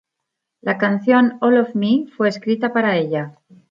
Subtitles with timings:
[0.63, 3.37] La canción "All of Me" fue escrita para ella.